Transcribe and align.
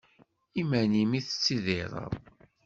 Iman-im 0.61 1.11
i 1.19 1.21
tettidireḍ? 1.21 2.11